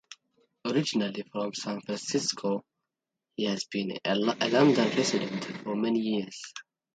[0.65, 2.63] Originally from San Francisco,
[3.35, 6.41] he has been a London resident for many years.